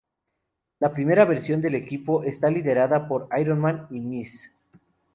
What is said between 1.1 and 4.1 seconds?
versión del equipo está liderada por Iron Man y